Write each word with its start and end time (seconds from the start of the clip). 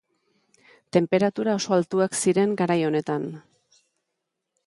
Tenperatura 0.95 1.53
oso 1.59 1.75
altuak 1.77 2.17
ziren 2.21 2.57
garai 2.63 2.79
honetan 2.87 3.29